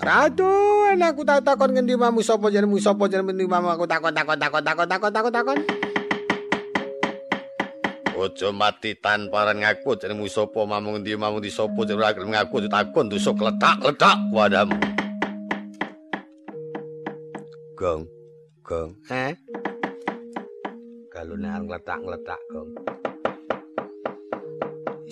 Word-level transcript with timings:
Ratu, 0.00 0.48
aku 0.96 1.20
tak 1.28 1.44
takon 1.44 1.76
ngendi 1.76 1.92
mamu 1.92 2.24
sapa 2.24 2.48
jenengmu 2.48 2.80
sapa 2.80 3.04
jenengmu 3.04 3.36
ngendi 3.36 3.44
mamu 3.44 3.68
aku 3.68 3.84
takon 3.84 4.16
takon 4.16 4.40
takon 4.40 4.64
takon 4.64 4.88
takon 4.88 5.12
takon 5.12 5.32
takon. 5.32 5.58
Ojo 8.16 8.48
mati 8.56 8.96
tanpa 8.96 9.52
ngaku 9.52 10.00
jenengmu 10.00 10.24
sapa 10.24 10.64
mamu 10.64 10.96
ngendi 10.96 11.20
mamu 11.20 11.44
di 11.44 11.52
sapa 11.52 11.76
jenengmu 11.84 12.32
ngaku 12.32 12.64
takon 12.72 13.12
tusuk 13.12 13.44
letak-letak 13.44 14.16
wadamu. 14.32 14.80
Gong. 17.76 18.08
Gong. 18.64 18.96
Eh? 19.12 19.36
Kalau 21.12 21.36
ngletak-ngletak, 21.36 22.40
Gong. 22.48 22.70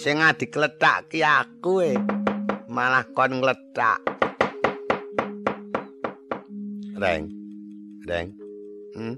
Sing 0.00 0.24
adik 0.24 0.48
kletak 0.54 1.12
ki 1.12 1.20
aku 1.20 1.84
e. 1.84 1.92
Malah 2.72 3.04
kon 3.12 3.44
ngletak. 3.44 4.18
Reng. 6.98 7.30
Reng. 8.10 8.28
Hmm. 8.98 9.14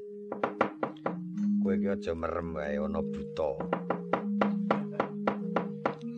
Kowe 1.64 1.72
iki 1.72 1.88
aja 1.88 2.12
merem 2.12 2.52
wae 2.52 2.76
ana 2.76 3.00
buta. 3.00 3.56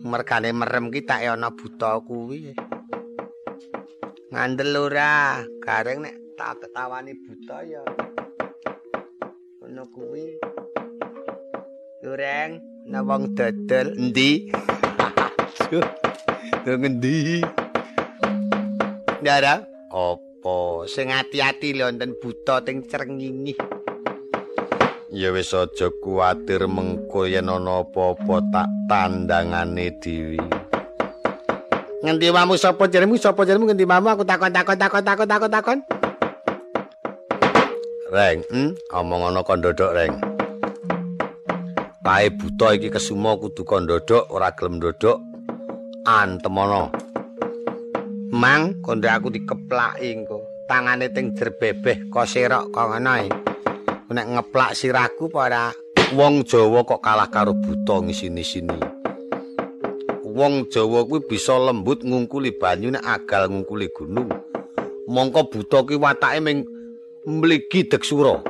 Mergane 0.03 0.51
merem 0.51 0.91
ki 0.91 1.07
tak 1.07 1.23
ana 1.23 1.55
buta 1.55 2.03
kuwi. 2.03 2.51
Ngandel 4.35 4.75
ora, 4.75 5.39
gareng 5.63 6.03
nek 6.03 6.35
tak 6.35 6.67
ketawani 6.67 7.15
buta 7.15 7.57
ya. 7.63 7.83
Ngono 9.63 9.87
kuwi. 9.87 10.35
Reng. 12.03 12.59
Nah 12.91 13.07
wong 13.07 13.39
dodol 13.39 13.95
endi? 13.95 14.51
Nang 16.67 16.75
ngendi? 16.83 17.39
Ndara, 19.23 19.63
apa 20.43 20.83
sing 20.91 21.07
ati-ati 21.07 21.71
lho 21.71 21.87
wonten 21.87 22.19
buta 22.19 22.59
teng 22.67 22.83
crengingi. 22.83 23.55
Ya 25.07 25.31
wis 25.31 25.55
aja 25.55 25.87
kuwatir 26.03 26.67
mengko 26.67 27.23
yen 27.31 27.47
ana 27.47 27.79
apa-apa 27.79 28.43
tak 28.51 28.67
tandangane 28.91 29.95
dhewe. 30.03 30.43
Ngendi 32.03 32.27
wamu 32.27 32.59
sapa 32.59 32.91
jenengmu? 32.91 33.15
Sapa 33.15 33.47
jenengmu 33.47 33.71
ngendi 33.71 33.87
wamu? 33.87 34.11
Aku 34.11 34.27
takon 34.27 34.51
takon 34.51 34.75
takon 34.75 35.03
takon 35.07 35.27
takon 35.31 35.51
takon. 35.55 35.79
Reng, 38.11 38.43
hm? 38.51 38.75
omong 38.91 39.31
ana 39.31 39.47
kondodok, 39.47 39.95
Reng. 39.95 40.13
Kae 42.03 42.27
buta 42.35 42.75
iki 42.75 42.91
kesumo 42.91 43.39
kudu 43.39 43.63
kondodok 43.63 44.27
ora 44.27 44.51
gelem 44.51 44.83
ndodok 44.83 45.23
antemono. 46.03 47.12
Mang 48.33 48.81
kondo 48.81 49.05
aku 49.05 49.29
dikeplaki 49.29 50.09
engko. 50.09 50.41
Tangane 50.65 51.13
teng 51.13 51.37
jerbebeh 51.37 52.09
kok 52.09 52.25
serok 52.25 52.73
kok 52.73 52.87
ngono 52.89 53.13
e. 53.21 53.29
Nek 54.09 54.29
ngeplak 54.33 54.73
sirahku 54.73 55.29
para 55.29 55.69
wong 56.17 56.41
Jawa 56.41 56.81
kok 56.81 56.97
kalah 56.97 57.29
karo 57.29 57.53
buta 57.53 58.01
ngisini-sini. 58.01 58.81
Wong 60.25 60.65
Jawa 60.65 61.05
kuwi 61.05 61.29
bisa 61.29 61.61
lembut 61.61 62.01
ngungkuli 62.01 62.57
banyu 62.57 62.89
nek 62.89 63.05
agal 63.05 63.53
ngungkuli 63.53 63.93
gunung. 63.93 64.33
Mongko 65.05 65.53
buta 65.53 65.85
ki 65.85 66.01
watake 66.01 66.41
ming 66.41 66.65
mligi 67.29 67.85
deksura. 67.85 68.41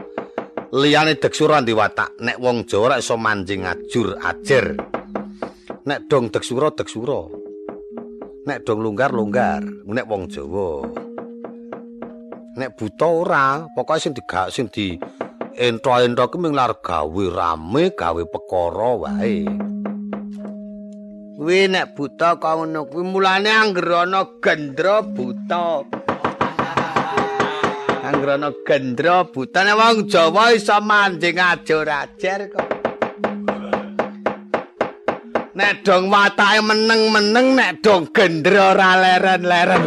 liyane 0.73 1.19
deksura 1.21 1.61
ndi 1.61 1.75
watak 1.75 2.17
nek 2.23 2.39
wong 2.41 2.65
Jawa 2.65 2.95
ora 2.95 2.95
iso 2.97 3.13
manjing 3.13 3.61
ajur 3.67 4.17
ajer 4.17 4.73
nek 5.85 6.09
dong 6.09 6.33
deksura 6.33 6.73
deksura 6.73 7.42
nek 8.43 8.67
dong 8.67 8.83
lunggar 8.83 9.15
lunggar 9.15 9.63
nek 9.87 10.07
wong 10.07 10.27
Jawa. 10.27 10.83
Nek 12.59 12.75
buta 12.75 13.07
ora 13.07 13.63
pokoke 13.71 14.03
sing 14.03 14.11
digak 14.11 14.51
sing 14.51 14.67
di 14.67 14.99
entro-entro 15.55 16.27
ki 16.27 16.37
mung 16.37 16.53
gawe 16.59 17.23
rame 17.31 17.83
gawe 17.95 18.23
perkara 18.27 18.91
wae. 18.99 19.47
Kuwi 21.39 21.71
nek 21.71 21.95
buta 21.95 22.35
kok 22.35 22.53
ngono 22.59 22.85
kuwi 22.91 23.03
mulane 23.07 23.49
anggere 23.49 23.95
ana 24.03 24.21
gendra 24.43 24.99
buta. 25.01 25.87
Anggrana 28.03 28.51
gendra 28.67 29.23
butane 29.23 29.71
wong 29.71 30.11
Jawa 30.11 30.51
iso 30.51 30.75
manjing 30.83 31.39
ajur-ajer 31.39 32.51
kok. 32.51 32.62
Nek 35.53 35.85
dong 35.85 36.09
watake 36.09 36.65
meneng-meneng 36.65 37.53
nek 37.53 37.71
dong 37.85 38.09
gendra 38.09 38.73
ora 38.73 38.97
leren-leren. 38.97 39.83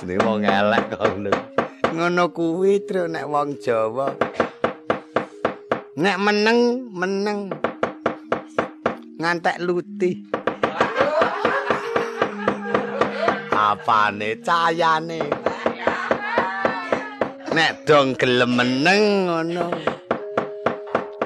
Ini 0.00 0.14
wong 0.24 0.40
elek 0.48 0.82
kok 0.96 1.00
ngono. 1.04 1.30
Ngono 1.92 2.24
kuwi 2.32 2.80
tru 2.88 3.04
nek 3.04 3.28
wong 3.28 3.60
Jawa. 3.60 4.08
Nek 6.00 6.16
meneng 6.16 6.88
meneng 6.88 7.52
ngantek 9.20 9.60
lutih. 9.60 10.36
apane 13.56 14.36
cayane 14.46 15.20
nek 17.50 17.72
dong 17.88 18.14
gelem 18.14 18.52
meneng 18.54 19.02
ngono 19.26 19.95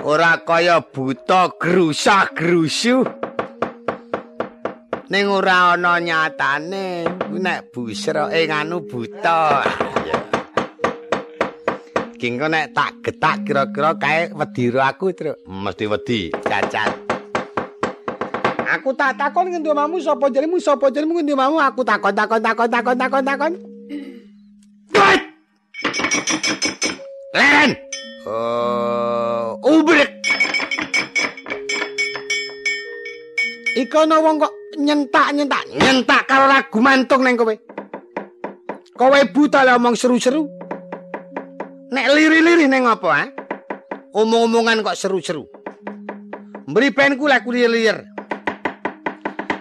ora 0.05 0.41
kaya 0.41 0.81
buta 0.81 1.53
grusah 1.61 2.33
grusu 2.33 3.05
ning 5.11 5.27
ora 5.29 5.77
ana 5.77 6.01
nyatane 6.01 7.05
nek 7.37 7.75
busra 7.75 8.31
ing 8.31 8.51
anu 8.55 8.87
buta. 8.87 9.67
Kingko 12.21 12.53
nek 12.53 12.77
tak 12.77 13.01
getak 13.01 13.49
kira-kira 13.49 13.97
kae 13.97 14.29
wedi 14.37 14.69
aku 14.77 15.09
truk? 15.17 15.41
Mesti 15.49 15.85
wedi. 15.89 16.21
Cacat. 16.37 16.93
Aku 18.77 18.93
tak 18.93 19.17
takon 19.17 19.49
ngendi 19.51 19.73
omamu 19.73 19.99
sapa 19.99 20.29
jenengmu 20.29 20.61
sapa 20.61 20.93
jenengmu 20.93 21.17
ngendi 21.17 21.33
omamu 21.33 21.59
aku 21.59 21.81
takon 21.81 22.13
takon 22.13 22.45
takon 22.45 22.69
takon 22.69 22.97
takon 23.01 23.25
takon. 23.25 23.53
Len 27.35 27.71
Oh 28.29 28.90
ubrek 29.65 30.11
Iko 33.81 33.97
ana 34.03 34.19
wong 34.19 34.37
kok 34.43 34.53
nyentak 34.77 35.33
nyentak 35.71 36.27
karo 36.27 36.51
ragu 36.51 36.79
mantung 36.83 37.23
neng 37.23 37.39
kowe 37.39 37.55
Kowe 38.99 39.21
buta 39.33 39.65
lah 39.65 39.81
omong 39.81 39.97
seru-seru 39.97 40.45
Nek 41.91 42.07
liri-liri 42.13 42.67
neng 42.69 42.85
apa 42.91 43.09
ha 43.09 43.25
Omong-omongan 44.13 44.85
kok 44.85 44.99
seru-seru 44.99 45.47
Mberi 46.67 46.91
penku 46.93 47.25
lah 47.31 47.41
kulir-lir 47.41 48.11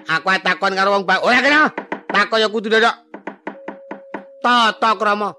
Aku 0.09 0.25
takon 0.41 0.73
karo 0.73 0.97
wong 0.97 1.05
bae. 1.05 1.21
Ora 1.21 1.37
kena. 1.37 1.69
Takon 2.09 2.41
ya 2.41 2.49
kudu 2.49 2.67
dodok. 2.73 2.95
Tata 4.41 4.97
krama. 4.97 5.29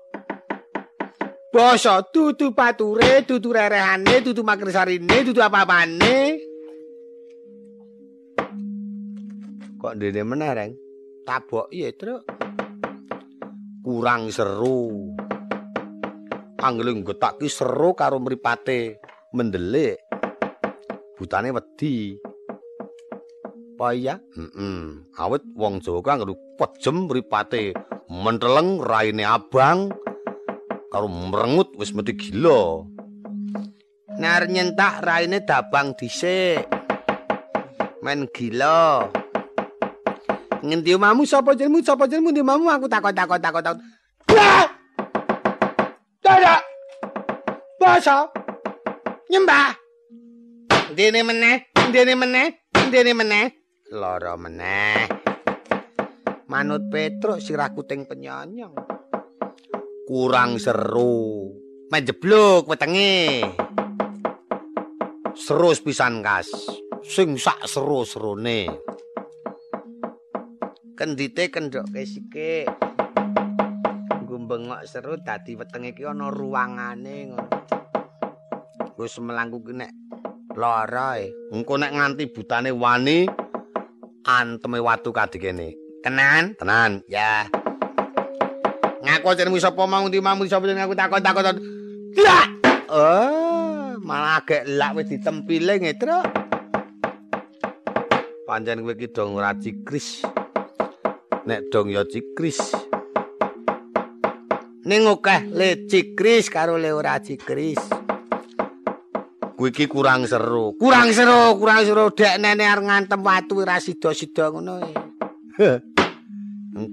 Basa 1.51 2.07
dudu 2.07 2.55
pature, 2.55 3.27
dudu 3.27 3.51
rerehane, 3.51 4.23
dudu 4.23 4.47
makrisarine, 4.47 5.27
dudu 5.27 5.43
apa-apane. 5.43 6.39
Kok 9.83 9.93
ndene 9.99 10.23
meneh, 10.23 10.51
Reng? 10.55 10.73
Tabok 11.27 11.67
iya, 11.75 11.91
Truk. 11.91 12.23
Kurang 13.83 14.31
seru. 14.31 15.11
Anggele 16.63 16.95
getak 17.03 17.43
ki 17.43 17.51
seru 17.51 17.99
karo 17.99 18.23
mripate 18.23 19.03
mendelik. 19.35 19.99
Butane 21.19 21.51
wedi. 21.51 22.15
apa 23.81 23.97
iya? 23.97 24.21
Heeh. 24.37 25.09
Awit 25.17 25.41
wong 25.57 25.81
Jawa 25.81 26.05
kang 26.05 26.21
pejem 26.61 27.09
mripate 27.09 27.73
menteleng 28.13 28.85
raine 28.85 29.25
abang 29.25 29.89
karo 30.91 31.07
merengut 31.07 31.73
wis 31.79 31.95
mesti 31.95 32.13
gila. 32.19 32.85
Nar 34.19 34.51
nyentak 34.51 35.01
raine 35.07 35.41
dabang 35.47 35.95
dhisik. 35.95 36.67
Men 38.03 38.27
gila. 38.35 39.07
Ngendi 40.61 40.93
omamu 40.93 41.25
sapa 41.25 41.57
jenengmu? 41.57 41.81
Sapa 41.81 42.05
jenengmu 42.05 42.35
ndi 42.35 42.45
omamu? 42.45 42.69
Aku 42.69 42.91
takon 42.91 43.15
takon 43.15 43.41
takon 43.41 43.63
takon. 43.65 43.81
Dadak. 46.21 46.61
Basa. 47.81 48.29
Nyembah. 49.31 49.73
Dene 50.91 51.23
meneh, 51.23 51.71
dene 51.95 52.19
meneh, 52.19 52.67
dene 52.91 53.15
meneh. 53.15 53.47
lara 53.91 54.39
meneh. 54.39 55.07
Manut 56.51 56.91
Petruk 56.91 57.39
sirahku 57.39 57.87
ting 57.87 58.07
penyanyang. 58.07 58.75
Kurang 60.11 60.59
seru. 60.59 61.55
Menjebluk 61.95 62.67
wetenge. 62.67 63.47
Serus 65.39 65.79
pisan 65.79 66.19
kas. 66.19 66.51
Sing 67.07 67.39
sak 67.39 67.63
seru-serune. 67.71 68.91
kendite 71.01 71.49
kendhoke 71.49 72.05
sikik. 72.05 72.69
Gumbengok 74.29 74.85
seru 74.85 75.17
dadi 75.17 75.57
wetenge 75.57 75.97
iki 75.97 76.05
ana 76.05 76.29
ruangane 76.29 77.33
ngono. 77.33 77.49
Wis 79.01 79.17
melangku 79.25 79.65
ki 79.65 79.81
nek 79.81 79.93
lara 80.61 81.17
e. 81.17 81.33
Engko 81.57 81.81
nek 81.81 81.97
nganti 81.97 82.29
butane 82.29 82.69
wani 82.69 83.25
anteme 84.29 84.77
watu 84.77 85.09
kadikene. 85.09 85.73
Tenan? 86.05 86.53
Tenan. 86.61 87.01
Ya. 87.09 87.49
Ngaku 89.11 89.35
jenengmu 89.35 89.59
sapa 89.59 89.91
mau 89.91 90.07
ndi 90.07 90.23
mau 90.23 90.39
sapa 90.47 90.71
jenengku 90.71 90.95
takon-takon. 90.95 91.59
Ya. 92.15 92.47
Oh, 92.87 93.99
malah 94.07 94.39
agek 94.39 94.63
lak 94.71 94.95
wis 94.95 95.11
ditempile 95.11 95.83
ngetro. 95.83 96.23
Pancen 98.47 98.87
kowe 98.87 98.95
iki 98.95 99.11
dong 99.11 99.35
ora 99.35 99.51
cikris. 99.59 100.23
Nek 101.43 101.75
dong 101.75 101.91
ya 101.91 102.07
cikris. 102.07 102.71
Ning 104.87 105.11
akeh 105.11 105.59
le 105.59 105.91
cikris 105.91 106.47
karo 106.47 106.79
le 106.79 106.95
ora 106.95 107.19
cikris. 107.19 107.83
Kuwi 109.59 109.75
iki 109.75 109.91
kurang 109.91 110.23
seru. 110.31 110.79
Kurang 110.79 111.11
seru, 111.11 111.59
kurang 111.59 111.83
seru. 111.83 112.15
Dek 112.15 112.39
nene 112.39 112.63
arep 112.63 112.87
ngantem 112.87 113.19
watu 113.19 113.59
ora 113.67 113.83
sida-sida 113.83 114.55
ngono 114.55 114.79
e. 114.87 114.91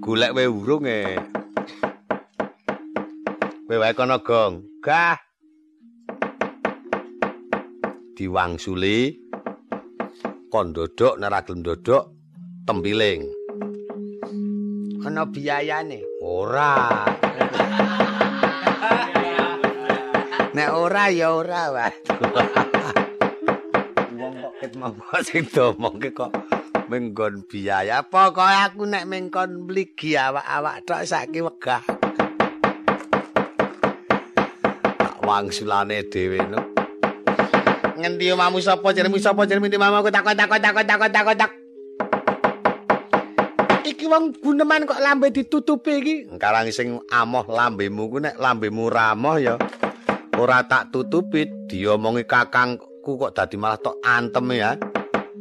Golek 0.02 0.34
wae 0.34 0.50
urung 0.50 0.90
e. 0.90 1.37
Kowe 3.68 3.84
wae 3.84 3.92
kono 3.92 4.24
gong. 4.24 4.80
Gah. 4.80 5.20
Diwangsuli 8.16 9.12
kon 10.48 10.72
dodok 10.72 11.20
nek 11.20 11.28
ra 11.28 11.44
gelem 11.44 11.68
dodok 11.68 12.08
tempiling. 12.64 13.28
Ana 15.04 15.28
biayane? 15.28 16.00
Ora. 16.24 16.80
Nek 20.56 20.72
ora 20.72 21.12
ya 21.12 21.36
ora, 21.36 21.92
Wong 24.16 24.34
kok 24.42 24.54
ket 24.64 24.72
mongko 24.80 25.18
sing 25.28 25.44
domongke 25.52 26.16
kok 26.16 26.32
menggon 26.88 27.44
biaya. 27.44 28.00
Pokoke 28.08 28.48
aku 28.48 28.88
nek 28.88 29.12
mengkon 29.12 29.68
mligi 29.68 30.16
awak-awak 30.16 30.88
tok 30.88 31.04
saiki 31.04 31.44
wegah. 31.44 31.97
Wangsulane 35.28 36.08
dhewe 36.08 36.40
no. 36.48 36.64
Ngendi 38.00 38.32
omamu 38.32 38.64
sapa 38.64 38.96
jenengmu 38.96 39.20
sapa 39.20 39.44
jenengmu 39.44 39.68
ndi 39.68 39.76
mamaku 39.76 40.08
takon 40.08 40.40
takon 40.40 40.64
takon 40.64 40.86
takon 40.88 41.12
takon 41.12 41.36
tak. 41.36 41.52
Iki 43.84 44.08
wong 44.08 44.40
guneman 44.40 44.88
kok 44.88 45.04
lambe 45.04 45.28
ditutupi 45.36 45.92
iki. 46.00 46.16
Karang 46.40 46.72
sing 46.72 47.04
amoh 47.12 47.44
lambemu 47.44 48.04
ku 48.08 48.18
nek 48.24 48.40
lambemu 48.40 48.88
ramoh 48.88 49.36
ya. 49.36 49.60
ora 50.38 50.62
tak 50.70 50.94
tutupi 50.94 51.50
diomongi 51.66 52.30
kakangku 52.30 53.18
kok 53.18 53.34
dadi 53.34 53.58
malah 53.58 53.82
tok 53.82 53.98
antem 54.06 54.46
ya 54.54 54.78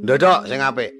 ndodok 0.00 0.49
sing 0.49 0.65
apik 0.65 0.91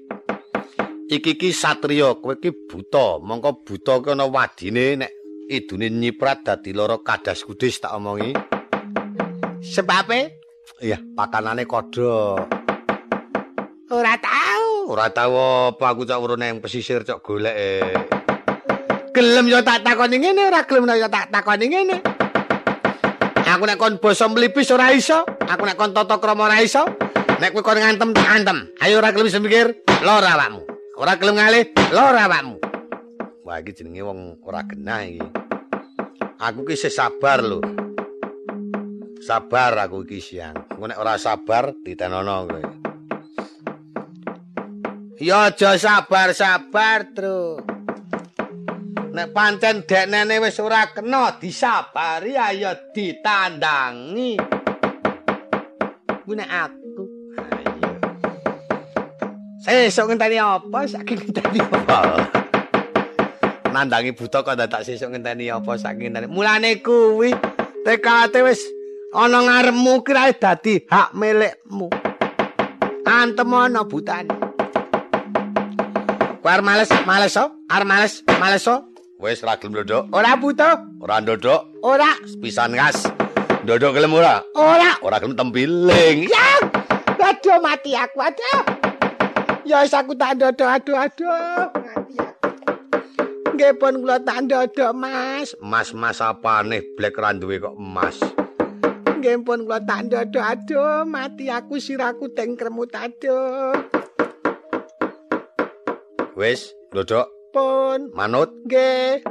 iki 1.09 1.33
ki 1.33 1.49
satriya 1.49 2.21
kowe 2.21 2.37
ki 2.37 2.69
buta 2.69 3.17
mongko 3.17 3.65
buta 3.65 3.93
ki 4.05 4.09
ana 4.13 4.29
wadine 4.29 5.01
nek 5.01 5.11
idune 5.49 5.89
nyiprat 5.89 6.45
dadi 6.45 6.77
lara 6.77 7.01
kadas 7.01 7.41
kudis 7.41 7.81
tak 7.81 7.97
omongi 7.97 8.37
sebabe 9.61 10.39
iya 10.83 10.99
pakanane 11.15 11.63
kodho 11.65 12.37
ora 13.89 14.13
tau 14.19 14.91
ora 14.91 15.07
tau 15.09 15.71
apa 15.73 15.85
aku 15.93 16.05
cak 16.05 16.19
urune 16.19 16.47
nang 16.47 16.59
pesisir 16.61 17.07
cok 17.07 17.19
golek 17.23 17.55
e 17.55 17.69
gelem 19.15 19.49
yo 19.49 19.63
tak 19.65 19.81
takoni 19.81 20.21
ngene 20.21 20.41
ora 20.47 20.61
gelem 20.67 20.85
yo 20.97 21.09
tak 21.09 21.33
takoni 21.33 21.67
ngene 21.69 21.97
Aku 23.47 23.63
nek 23.63 23.79
kon 23.79 23.95
basa 24.03 24.27
mlipis 24.27 24.67
ora 24.75 24.91
iso. 24.91 25.23
Aku 25.23 25.63
nek 25.63 25.79
kon 25.79 25.95
tata 25.95 26.19
krama 26.19 26.51
ora 26.51 26.59
iso. 26.59 26.83
Nek 27.39 27.55
kowe 27.55 27.63
kon 27.63 27.79
ngantem 27.79 28.11
tak 28.11 28.27
antem. 28.27 28.67
Ayo 28.83 28.99
ora 28.99 29.15
gelem 29.15 29.31
mikir, 29.39 29.71
lara 30.03 30.35
awakmu. 30.35 30.67
Ora 30.99 31.15
gelem 31.15 31.39
ngalih, 31.39 31.71
lara 31.95 32.27
awakmu. 32.27 32.59
Wah 33.47 33.63
iki 33.63 33.71
jenenge 33.71 34.03
wong 34.03 34.43
ora 34.43 34.67
genah 34.67 34.99
iki. 35.07 35.23
Aku 36.43 36.67
ki 36.67 36.75
sabar 36.75 37.39
lho. 37.39 37.86
Sabar 39.27 39.75
aku 39.75 40.07
iki 40.07 40.23
siang. 40.23 40.55
Engko 40.71 40.87
nek 40.87 41.03
ora 41.03 41.19
sabar 41.19 41.75
ditenono 41.83 42.47
kowe. 42.47 42.63
Ya 45.19 45.51
aja 45.51 45.75
sabar-sabar, 45.75 47.11
Truk. 47.11 47.77
nek 49.17 49.33
pancen 49.33 49.81
deknene 49.81 50.37
wis 50.37 50.61
ora 50.61 50.93
kena 50.93 51.41
disabari 51.41 52.37
ayo 52.37 52.69
ditandangi 52.93 54.37
kuwi 56.21 56.37
aku 56.45 57.03
ayo 59.65 59.89
sesuk 59.89 60.13
ngenteni 60.13 60.37
apa 60.37 60.85
saking 60.85 61.17
ngenteni 61.17 61.65
apa 61.65 62.29
nandangi 63.73 64.13
buta 64.13 64.45
kok 64.45 64.53
tak 64.53 64.85
sesuk 64.85 65.09
ngenteni 65.09 65.49
apa 65.49 65.73
saking 65.81 66.13
ngenteni 66.13 66.29
mulane 66.29 66.77
kuwi 66.85 67.33
tekate 67.81 68.45
wis 68.45 68.76
ana 69.17 69.39
ngarepmu 69.41 70.05
kira 70.05 70.29
dadi 70.37 70.85
hak 70.85 71.17
milikmu 71.17 71.89
antem 73.05 73.49
ana 73.53 73.81
butane 73.81 74.35
Kuar 76.47 76.63
males, 76.63 76.87
males 77.03 77.35
so, 77.35 77.43
ar 77.67 77.83
males, 77.83 78.23
males 78.39 78.63
so, 78.63 78.79
Wis 79.19 79.41
ra 79.43 79.57
gelem 79.57 79.73
ndodok. 79.73 80.13
Ora 80.13 80.37
buta. 80.37 80.79
Ora 81.01 81.17
ndodok. 81.19 81.81
Ora. 81.83 82.13
Pisan 82.37 82.71
gas. 82.71 83.09
Ndodok 83.65 83.97
gelem 83.97 84.13
ora? 84.13 84.45
Ora. 84.55 84.95
Ora 85.01 85.17
gelem 85.19 85.35
tempiling. 85.35 86.29
Ya. 86.29 86.47
Aduh 87.17 87.59
mati 87.59 87.97
aku 87.97 88.23
aduh. 88.23 88.61
Ya 89.67 89.83
wis 89.83 89.91
aku 89.91 90.15
tak 90.15 90.39
ndodok 90.39 90.69
aduh 90.69 90.95
aduh. 91.01 91.67
Nggih 93.57 93.73
pun 93.81 94.05
kula 94.05 94.21
tak 94.23 94.47
ndodok 94.47 94.93
Mas. 94.95 95.51
Mas-mas 95.59 96.21
apane 96.23 96.79
blek 96.95 97.17
ra 97.17 97.35
duwe 97.35 97.59
kok 97.59 97.75
emas. 97.75 98.21
Nggih 99.27 99.43
pun 99.43 99.67
kula 99.67 99.83
tak 99.83 100.07
ndodok. 100.07 100.39
Aduh 100.39 101.03
mati 101.03 101.51
aku 101.51 101.83
siraku 101.83 102.31
teng 102.31 102.55
kremut 102.55 102.95
aduh. 102.95 103.75
Wis, 106.39 106.71
ndodok. 106.95 107.27
pun. 107.51 108.07
Manut. 108.15 108.55
Nggih. 108.63 109.27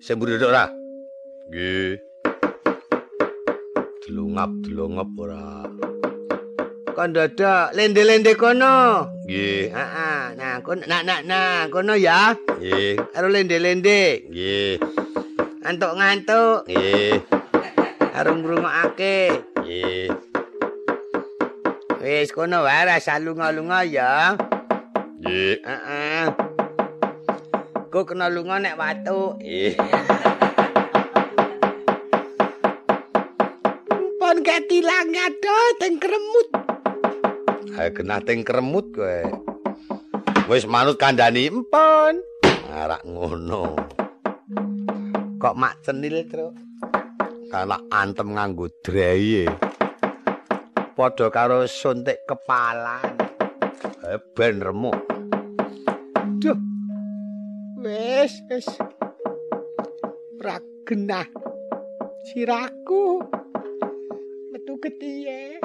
Sing 0.00 0.16
mburi 0.16 0.40
ora? 0.40 0.72
Nggih. 1.52 2.00
Delungap 4.08 4.56
delungap 4.64 5.08
ora. 5.20 5.68
Kon 6.96 7.12
dadak 7.12 7.76
lende-lende 7.76 8.32
kono? 8.40 9.04
Nggih. 9.28 9.68
Heeh. 9.68 10.20
Nah 10.32 10.64
kon 10.64 10.80
nak 10.88 11.04
nak 11.04 11.28
nah 11.28 11.68
kono 11.68 11.92
ya? 11.92 12.32
Nggih. 12.56 13.04
Karo 13.12 13.28
lende-lende? 13.28 14.24
Nggih. 14.32 14.80
Ngantuk-ngantuk? 15.60 16.64
Nggih 16.72 17.36
karo 18.12 18.32
ngrungokake 18.38 19.16
nggih 19.62 20.08
wis 21.98 22.30
kono 22.30 22.64
wae 22.64 22.82
rasa 22.88 23.20
lunga-lunga 23.20 23.84
ya 23.84 24.34
nggih 25.20 25.56
heeh 25.66 26.48
Ku 27.88 28.04
kena 28.04 28.28
lunga 28.28 28.60
nek 28.60 28.76
watu. 28.76 29.40
Pon 34.20 34.36
ketilang 34.44 35.08
ado 35.08 35.58
teng 35.80 35.96
kremut. 35.96 36.48
Ha 37.80 37.88
kena 37.88 38.20
teng 38.20 38.44
kremut 38.44 38.92
kowe. 38.92 39.24
Wis 40.52 40.68
manut 40.68 41.00
kandhani 41.00 41.48
empon. 41.48 42.20
Arak 42.68 43.08
ngono. 43.08 43.72
Kok 45.40 45.56
mak 45.56 45.80
cenil, 45.80 46.28
Truk? 46.28 46.67
Kana 47.48 47.76
antem 47.90 48.36
nganggo 48.36 48.68
draye. 48.84 49.48
Padha 50.96 51.26
karo 51.32 51.64
suntik 51.64 52.24
kepala. 52.28 53.00
Ben 54.36 54.60
remuk. 54.60 54.96
Duh. 56.38 56.68
wis 57.78 58.34
wis 58.50 58.66
ora 60.42 60.58
genah 60.82 61.30
siraku 62.26 63.22
metu 64.50 64.74
ketiye 64.82 65.62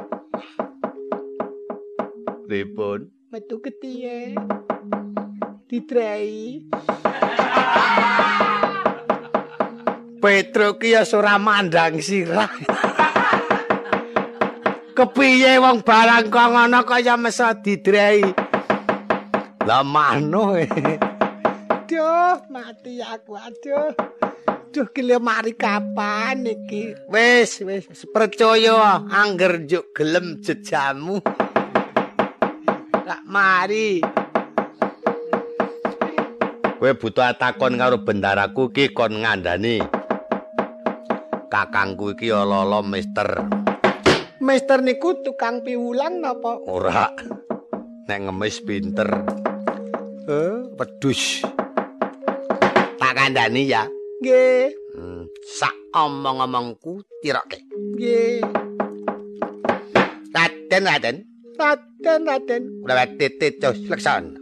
pripun 2.46 3.10
metu 3.34 3.58
ketiye 3.66 4.38
ditrai 5.66 6.62
Petro 10.24 10.80
ki 10.80 10.96
ya 10.96 11.04
ora 11.20 11.36
mandang 11.36 12.00
sirah 12.00 12.48
kepiye 14.96 15.60
wong 15.60 15.84
barang 15.84 16.32
kok 16.32 16.48
ngono 16.48 16.80
kaya 16.88 17.20
mesa 17.20 17.52
didrai 17.60 18.24
lah 19.68 19.84
mano 19.84 20.56
aduh, 21.94 22.40
mati 22.50 23.04
aku, 23.04 23.38
aduh. 23.38 23.94
Duh, 24.74 24.88
gile 24.90 25.22
mari 25.22 25.54
kapan 25.54 26.42
iki? 26.42 26.98
Wis, 27.06 27.62
wis, 27.62 27.86
percaya 28.10 29.06
angger 29.06 29.70
juk 29.70 29.94
gelem 29.94 30.42
jejamu. 30.42 31.22
Tak 33.06 33.22
mari. 33.30 34.02
Kowe 36.82 36.92
butuh 36.98 37.32
takon 37.38 37.78
karo 37.78 38.02
bendaraku 38.02 38.74
ki 38.74 38.90
kon 38.92 39.22
ngandani. 39.22 40.03
Kakangku 41.54 42.18
iki 42.18 42.34
ala-ala 42.34 42.82
mister. 42.82 43.30
Mister 44.42 44.82
niku 44.82 45.22
tukang 45.22 45.62
piwulan 45.62 46.18
napa? 46.18 46.58
Ora. 46.66 47.14
Nek 48.10 48.20
ngemis 48.26 48.58
pinter. 48.66 49.06
Eh, 50.26 50.66
Pedus. 50.74 51.46
Tak 52.98 53.14
kandani 53.14 53.70
ya. 53.70 53.86
nggih, 54.24 54.72
Hmm, 54.98 55.28
sak 55.46 55.76
omong-omongku 55.94 57.06
tiroke. 57.22 57.62
nggih. 58.02 58.42
Raden, 60.34 60.84
Raden. 60.90 61.18
Raden, 61.54 62.22
Raden. 62.26 62.64
Kula 62.82 63.06
titit 63.14 63.62
jos 63.62 63.78
leksan. 63.86 64.42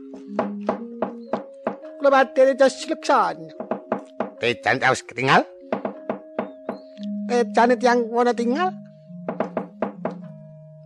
Kula 1.99 2.07
badhe 2.07 2.55
dos 2.55 2.77
leksan. 2.87 3.51
Tejan 4.39 4.79
terus 4.79 5.03
ketinggal. 5.03 5.43
Eh, 7.31 7.47
janet 7.55 7.79
yang 7.79 8.11
wana 8.11 8.35
tinggal. 8.35 8.75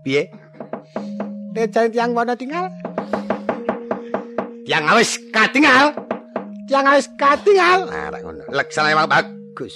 Piye? 0.05 0.29
Eh, 1.57 1.67
janet 1.73 1.97
yang 1.97 2.13
wana 2.13 2.37
tinggal. 2.37 2.69
Yang 4.69 4.83
awis 4.93 5.11
katinggal. 5.33 5.97
Yang 6.69 6.83
harus 6.85 7.07
katinggal. 7.17 7.89
Nah, 7.89 8.13
tak 8.13 8.21
ngono. 8.21 8.45
Leksan 8.53 8.89
emang 8.93 9.09
bagus. 9.09 9.73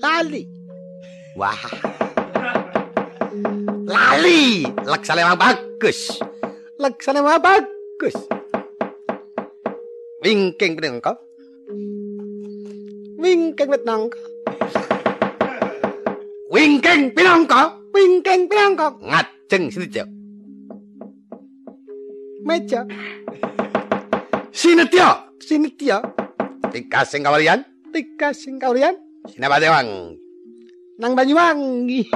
Lali. 0.00 0.48
Wah. 1.36 1.60
Lali. 3.84 4.64
Leksan 4.88 5.20
emang 5.20 5.36
bagus. 5.36 6.16
Leksane 6.80 7.20
bagus. 7.20 8.16
Wingking 10.24 10.80
pinengko. 10.80 11.12
Wingking 13.22 13.70
wit 13.70 13.86
nangka. 13.86 14.18
Wingking 16.50 17.14
pinengko. 17.14 17.62
Wingking 17.94 18.50
pinangka. 18.50 18.98
Ngajeng 18.98 19.70
Sinetya. 19.70 20.04
Meja. 22.42 22.82
Sinetya. 24.50 25.08
Sinitya. 25.38 26.02
Tiga 26.74 27.06
sing 27.06 27.22
kawalian. 27.22 27.62
Tiga 27.94 28.34
sing 28.34 28.58
kaurian. 28.58 28.98
Sinabadewang. 29.30 30.18
Nang 30.98 31.14
Banyuwangi. 31.14 32.10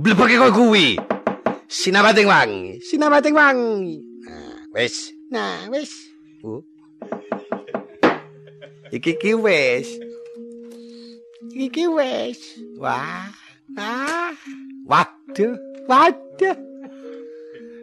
Blebeke 0.00 0.40
kowe 0.40 0.48
kuwi. 0.48 0.96
Sinabading 1.68 2.24
wangi. 2.24 2.80
Sinamating 2.80 3.36
wangi. 3.36 4.00
Wis. 4.72 5.12
Nah, 5.28 5.68
wis. 5.68 5.92
Bu. 6.40 6.64
Iki 8.92 9.12
ki 9.22 9.32
wis. 9.38 9.88
Iki 11.54 11.84
wis. 11.96 12.40
Wah. 12.78 13.30
Ah, 13.78 14.34
Waduh. 14.90 15.54
waduh. 15.86 16.56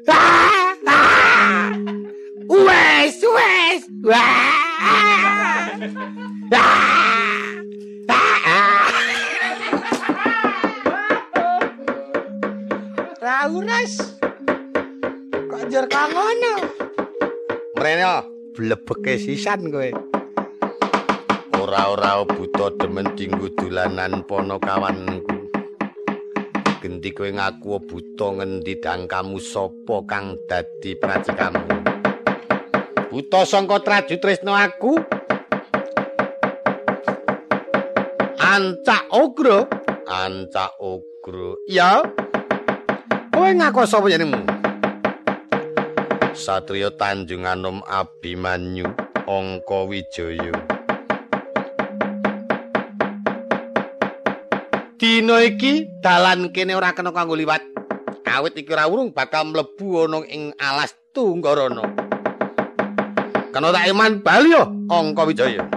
Ah, 0.07 0.75
ah. 0.87 1.71
Wes, 2.51 3.17
wes. 3.23 3.81
Wah. 4.03 4.19
Ah. 4.83 5.71
Ah. 8.11 8.91
Rauras. 13.23 13.93
Kok 15.47 15.61
njur 15.67 15.85
kok 15.91 16.05
ngono? 16.11 16.53
Mrene 17.79 18.11
blebeke 18.55 19.13
sisan 19.19 19.71
kowe. 19.71 19.87
Ora-ora 21.57 22.21
buta 22.21 22.69
demen 22.77 23.17
dinggo 23.17 23.49
dolanan 23.57 24.21
pono 24.29 24.61
kawanku. 24.61 25.49
Gendi 26.77 27.09
kowe 27.09 27.33
ngaku 27.33 27.81
buta 27.81 28.37
ngendi 28.37 28.77
dangkamu 28.77 29.41
sapa 29.41 30.05
kang 30.05 30.37
dadi 30.45 30.93
pracikamu. 30.93 31.65
Buta 33.09 33.41
sangka 33.41 33.81
traju 33.81 34.15
tresno 34.21 34.53
aku. 34.53 35.01
Ancak 38.37 39.09
ogro, 39.09 39.65
ancak 40.05 40.77
ogro. 40.77 41.57
Ya. 41.65 42.05
Kowe 43.33 43.49
ngaku 43.49 43.81
sapa 43.89 44.13
jenengmu? 44.13 44.45
Satrio 46.37 46.93
Tanjung 46.93 47.49
Anom 47.49 47.81
Abimanyu 47.89 48.85
Angka 49.25 49.89
Wijaya 49.89 50.76
Dina 54.97 55.45
iki 55.45 55.85
dalan 56.01 56.49
kene 56.49 56.73
ora 56.73 56.89
kena 56.89 57.13
kanggo 57.13 57.37
liwat. 57.37 57.61
Awit 58.25 58.57
iki 58.57 58.73
ora 58.73 58.89
urung 58.89 59.13
bakal 59.13 59.45
mlebu 59.45 60.09
ana 60.09 60.25
ing 60.25 60.57
alas 60.57 60.89
Tunggarana. 61.13 61.85
Kena 63.53 63.69
tak 63.69 63.93
iman 63.93 64.25
bali 64.25 64.57
yo 64.57 64.65
Angka 64.89 65.21
Wijaya. 65.29 65.69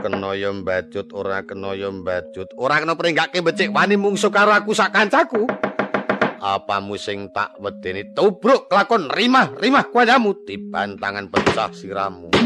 Kena 0.00 0.32
ya 0.32 0.48
mbajut 0.48 1.12
ora 1.12 1.44
kena 1.44 1.76
ya 1.76 1.92
mbajut 1.92 2.48
ora 2.56 2.80
kena 2.80 2.96
pringgake 2.96 3.44
becik 3.44 3.68
wani 3.68 4.00
mungsu 4.00 4.32
karo 4.32 4.56
aku 4.56 4.72
sak 4.72 4.96
kancaku. 4.96 5.44
Apamu 6.40 6.96
sing 6.96 7.28
tak 7.36 7.52
wedeni 7.60 8.16
tubruk 8.16 8.72
kelakon 8.72 9.12
rimah-rimah 9.12 9.92
kuadamu 9.92 10.40
dibantangan 10.48 11.28
pecah 11.28 11.68
siramu 11.70 12.41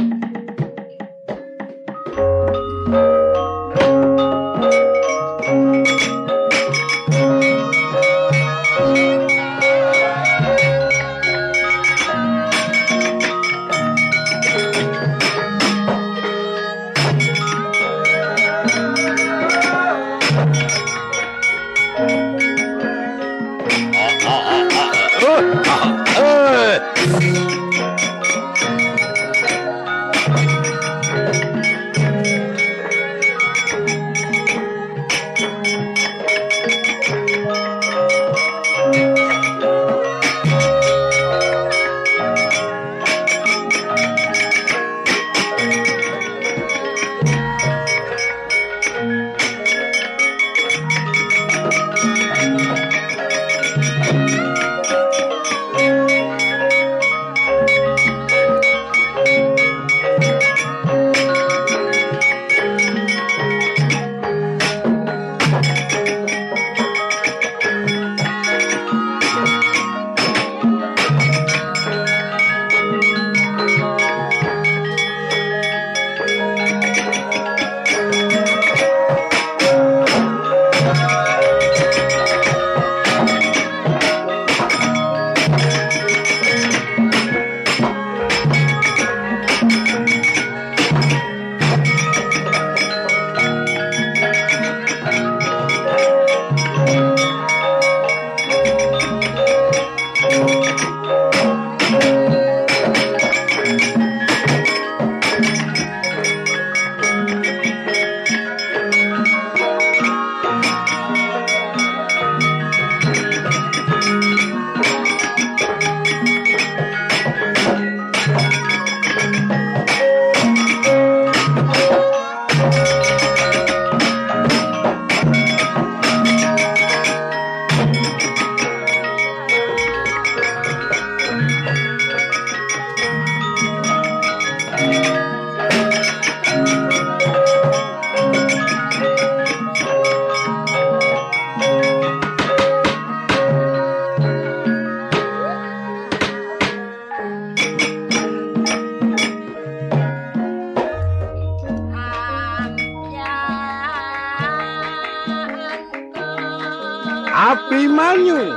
Abimanyu. 157.67 158.55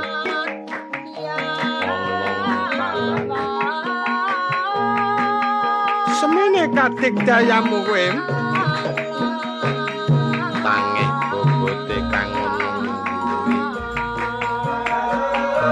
Semene 6.14 6.70
katik 6.70 7.18
dayamu 7.26 7.82
kowe. 7.90 8.06
Tangi 10.62 11.04
bobote 11.26 11.98
kang 12.06 12.30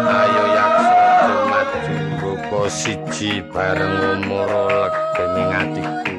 Ayo 0.02 0.44
yaksa 0.58 0.98
maju 1.46 1.94
rupa 2.18 2.62
siji 2.66 3.38
bareng 3.54 4.18
umur 4.18 4.50
legening 4.50 5.50
atiku. 5.54 6.14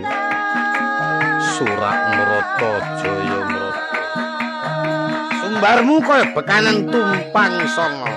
Surak 1.43 1.99
Mrata 2.15 2.73
Jaya 3.03 3.39
Mrata. 3.43 3.88
Sumbarmu 5.59 5.99
kaya 5.99 6.23
bekanan 6.31 6.87
tumpang 6.87 7.51
songo. 7.75 8.07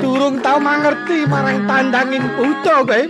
Durung 0.00 0.40
tau 0.40 0.56
mangerti 0.56 1.28
marang 1.28 1.68
tandanging 1.68 2.24
buta 2.40 2.80
kowe. 2.88 3.00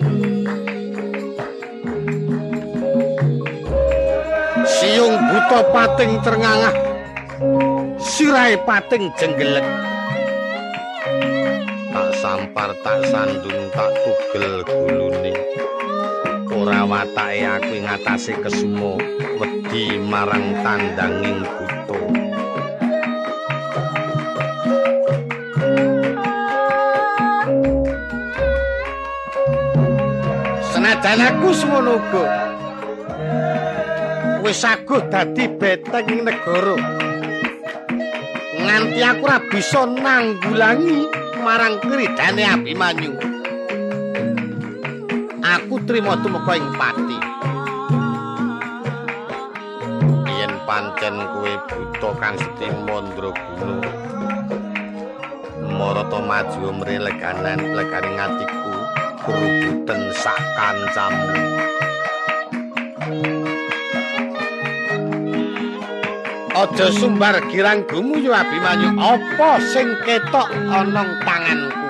Siung 4.67 5.15
buta 5.31 5.71
pating 5.71 6.19
trengangah. 6.27 6.75
Sirahe 8.03 8.59
pating 8.67 9.07
jenggelek. 9.15 9.63
Tak 11.95 12.11
sampar 12.19 12.75
tak 12.83 13.07
sandung 13.07 13.71
tak 13.71 13.95
tugel 14.03 14.67
gulune. 14.67 15.31
Ora 16.53 16.85
watake 16.85 17.49
aku 17.49 17.81
ngatasi 17.81 18.37
kesumo 18.45 19.01
wedi 19.41 19.97
marang 19.97 20.53
tandanging 20.61 21.41
buta. 21.41 22.01
Senajan 30.77 31.21
aku 31.25 31.49
semono. 31.57 31.97
Wis 34.45 34.61
aguh 34.69 35.01
dadi 35.09 35.49
beteng 35.57 36.05
ing 36.13 36.21
negara. 36.29 36.77
Nganti 38.61 39.01
aku 39.01 39.25
ora 39.25 39.41
bisa 39.49 39.89
nanggulangi 39.89 41.09
marang 41.41 41.81
kridane 41.81 42.45
Abimanyu. 42.45 43.32
Trima 45.83 46.15
tumeka 46.23 46.55
ing 46.55 46.69
pati. 46.79 47.19
Yen 50.31 50.55
pancen 50.63 51.17
kowe 51.35 51.53
buta 51.67 52.11
kang 52.23 52.39
Seti 52.39 52.71
Mandraguna. 52.87 53.91
Marata 55.67 56.19
maju 56.23 56.71
mreleganan 56.79 57.75
leganing 57.75 58.15
atiku 58.15 58.73
krubuten 59.27 60.03
sak 60.15 60.39
kancamu. 60.55 61.35
Aja 66.55 66.87
sumbar 66.95 67.43
giranggumu 67.51 68.23
yo 68.23 68.31
Abimanyu. 68.31 68.95
Apa 69.03 69.59
sing 69.59 69.99
ketok 70.07 70.47
ana 70.71 71.03
tanganku? 71.27 71.82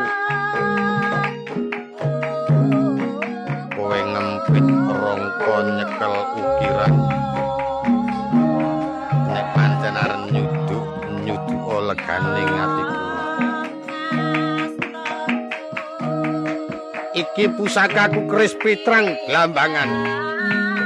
Iki 17.43 17.59
pusakaku 17.59 18.31
keris 18.31 18.55
pitrang 18.55 19.19
glambangan. 19.27 19.91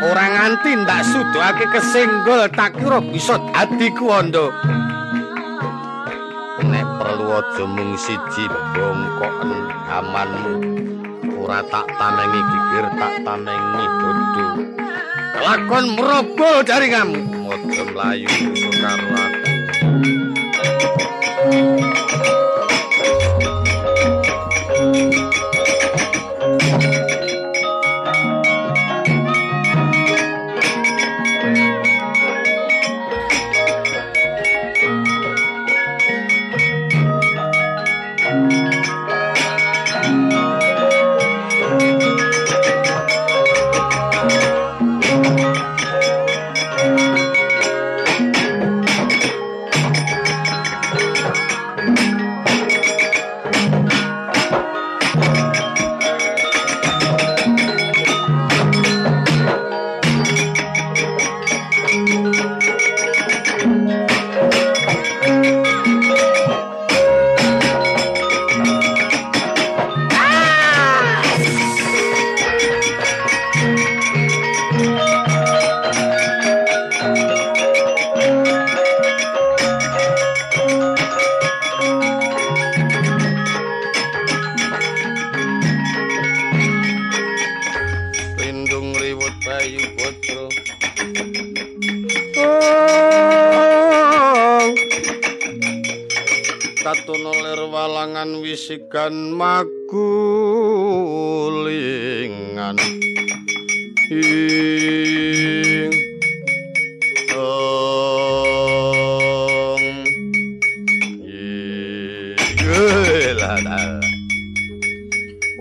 Ora 0.09 0.25
nganti 0.25 0.73
ndak 0.73 1.05
suduhake 1.05 1.69
kesenggol 1.69 2.49
tak 2.49 2.81
kira 2.81 2.97
bisa 3.05 3.37
dadi 3.53 3.92
kuwanda. 3.92 4.49
Nek 6.64 6.87
perlu 6.97 7.29
aja 7.37 7.64
mung 7.69 7.92
siji 8.01 8.49
bongkoken 8.73 9.53
amanmu. 10.01 10.55
Ora 11.45 11.61
tak 11.69 11.92
tamengi 12.01 12.40
gigir, 12.40 12.88
tak 12.97 13.14
tamengi 13.21 13.85
dodo. 14.01 14.47
Lakon 15.45 15.85
merobol 15.92 16.64
dari 16.64 16.88
kamu. 16.88 17.21
Mlayu 17.92 18.33
karo 18.81 19.09
aku. 19.12 19.45
Katono 97.07 97.31
lir 97.38 97.71
walangan 97.71 98.42
wisikan 98.42 99.31
magulingan. 99.31 99.95
Ing 104.11 105.95
ong. 107.31 108.27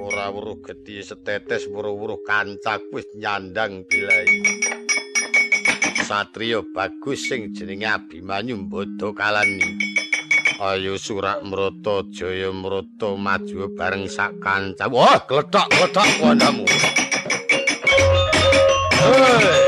Ora 0.02 0.34
weruh 0.34 0.58
gedhi 0.66 1.06
setetes 1.06 1.70
weruh-weruh 1.70 2.26
kancak 2.26 2.82
wis 2.90 3.06
nyandang 3.14 3.86
bilai. 3.86 4.26
Satrio 6.10 6.66
bagus 6.74 7.30
sing 7.30 7.54
jenenge 7.54 7.86
Abimanyu 7.86 8.66
Mbada 8.66 9.14
Kalani. 9.14 9.95
Ayo 10.66 10.98
surak 10.98 11.46
mrata 11.46 12.02
jaya 12.10 12.50
mrata 12.50 13.14
maju 13.14 13.70
bareng 13.78 14.10
sak 14.10 14.42
kanca. 14.42 14.90
Wah, 14.90 15.22
gledhok-gledhok 15.22 16.10
wandamu. 16.18 16.66
Hei. 18.98 19.65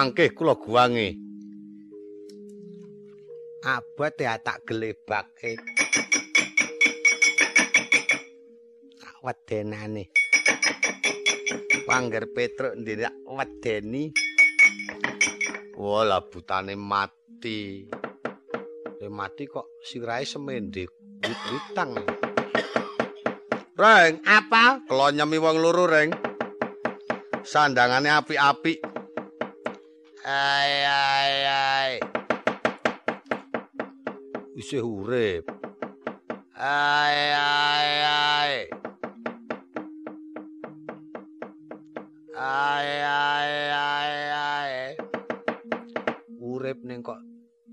Nggih, 0.00 0.32
mangke 0.32 0.32
kula 0.32 0.56
guangi. 0.56 1.12
Abot 3.68 4.16
ya 4.16 4.40
tak 4.40 4.64
gelebake. 4.64 5.60
Tak 8.96 9.16
wedenane. 9.20 10.08
Pangger 11.84 12.32
Petruk 12.32 12.80
ndak 12.80 13.12
wedeni. 13.28 14.08
Wala 15.76 16.24
butane 16.24 16.80
mati. 16.80 17.84
Le 19.04 19.08
mati 19.12 19.44
kok 19.44 19.84
sirahe 19.84 20.24
semende 20.24 20.88
wit-witang. 21.20 21.92
Reng, 23.76 24.24
Apa? 24.24 24.80
kula 24.88 25.12
nyemi 25.12 25.36
wong 25.36 25.60
loro, 25.60 25.84
Reng. 25.84 26.08
Sandangane 27.44 28.08
apik-apik. 28.08 28.89
Ai 30.30 30.86
ai 30.86 31.34
ai. 31.42 31.92
Isih 34.54 34.78
urip. 34.78 35.50
Ai 36.54 37.18
ai 37.34 37.90
ai. 38.06 38.54
Ai 42.38 42.90
ai 43.02 43.54
ai 43.74 44.14
ai. 44.30 44.74
Urip 46.38 46.78
ning 46.86 47.02
kok 47.02 47.18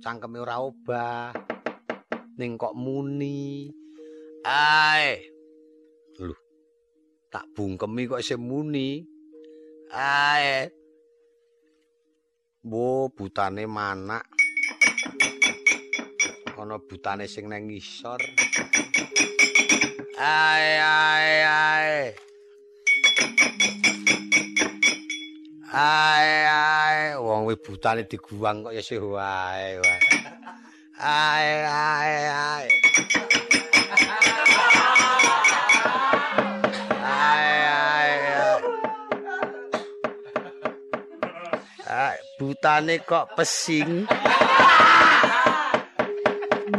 cangkeme 0.02 0.42
ora 0.42 0.58
obah. 0.58 1.30
Ning 2.42 2.58
kok 2.58 2.74
muni. 2.74 3.70
Ai. 4.50 5.22
Tak 7.30 7.54
bungkemi 7.54 8.10
kok 8.10 8.18
isih 8.18 8.42
muni. 8.42 9.06
Ai. 9.94 10.77
Wo 12.68 13.08
butane 13.08 13.64
manak. 13.64 14.28
Ana 16.60 16.76
butane 16.84 17.24
sing 17.24 17.48
nang 17.48 17.64
ngisor. 17.64 18.20
Ai 20.20 20.68
ai 20.76 21.32
ai. 21.48 21.92
Ai 25.72 26.32
ai 26.44 27.00
wong 27.16 27.48
wis 27.48 27.64
butane 27.64 28.04
diguwang 28.04 28.68
kok 28.68 28.76
isih 28.76 29.00
wae 29.16 29.80
wae. 29.80 30.00
Ai 31.00 31.64
ai 31.64 32.16
ai. 32.28 32.68
Ai 42.48 42.56
butane 42.56 43.04
kok 43.04 43.36
pesing. 43.36 44.08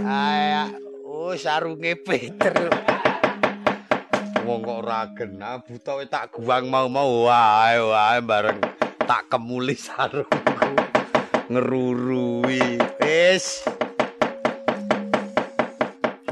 Ai 0.01 0.65
oh 1.05 1.37
sarunge 1.37 1.93
Petruk. 1.93 2.73
Wong 4.49 4.65
kok 4.65 4.81
ora 4.81 5.13
genah 5.13 5.61
wis 5.69 6.09
tak 6.09 6.33
guwang 6.33 6.73
mau-mau 6.73 7.29
wae 7.29 7.85
wae 7.85 8.19
bareng 8.25 8.65
tak 9.05 9.29
kemuli 9.29 9.77
sarungku. 9.77 10.73
Ngerurui. 11.53 12.81
Wis. 13.05 13.69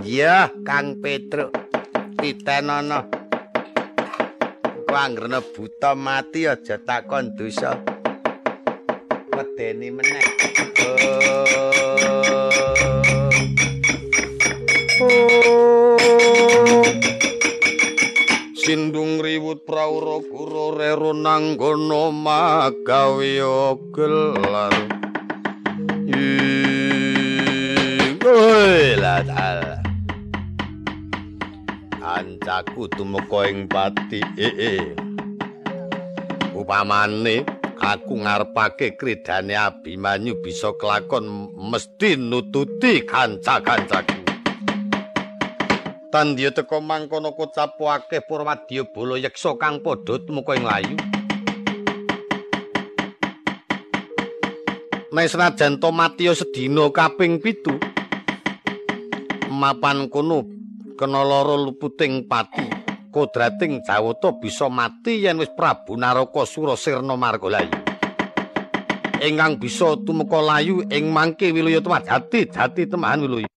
Iya, 0.00 0.48
Kang 0.64 1.04
Petruk. 1.04 1.52
Titenono. 2.16 3.04
Ku 4.64 4.96
anggere 4.96 5.44
buta 5.52 5.92
mati 5.92 6.48
aja 6.48 6.80
takon 6.80 7.36
dosa. 7.36 7.95
Wedeni 9.36 9.92
meneh. 9.92 10.24
Sindung 18.56 19.20
riwut 19.20 19.68
praura 19.68 20.24
kura 20.24 20.72
rero 20.80 21.12
nanggono 21.12 22.08
magawe 22.16 23.36
gelar. 23.92 24.72
Ancaku 32.00 32.88
tumeka 32.88 33.52
ing 33.52 33.68
pati. 33.68 34.24
Upamane 36.56 37.44
aku 37.80 38.24
ngarepake 38.24 38.96
kridane 38.96 39.52
Abimanyu 39.56 40.40
bisa 40.40 40.72
kelakon 40.76 41.52
mesti 41.56 42.16
nututi 42.16 43.04
kanca-kancaku. 43.04 44.24
Tandya 46.12 46.48
teka 46.54 46.80
mangkono 46.80 47.36
kocapu 47.36 47.90
akeh 47.92 48.24
Purwadya 48.24 48.88
bala 48.88 49.20
yeksa 49.20 49.52
kang 49.60 49.84
padha 49.84 50.16
tumeka 50.22 50.56
ing 50.56 50.64
layu. 50.64 50.96
Nek 55.12 55.28
senajan 55.32 55.80
to 55.80 55.88
mati 55.92 56.28
sedina 56.32 56.88
kaping 56.92 57.40
pitu. 57.40 57.76
Mapan 59.52 60.08
kono 60.12 60.44
kena 60.96 61.24
lara 61.24 61.56
luputing 61.56 62.28
pati. 62.28 62.85
Kodrating 63.16 63.80
Jawata 63.80 64.28
bisa 64.36 64.68
mati 64.68 65.24
yen 65.24 65.40
wis 65.40 65.48
Prabu 65.48 65.96
Naraka 65.96 66.44
Surasirna 66.44 67.16
Margalayu. 67.16 67.72
Ingkang 69.24 69.56
bisa 69.56 69.96
tumeka 70.04 70.36
layu 70.44 70.84
ing 70.92 71.08
mangke 71.08 71.48
Wilaya 71.48 71.80
Tumadati, 71.80 72.44
jati 72.44 72.84
temahan 72.84 73.24
Wilaya. 73.24 73.55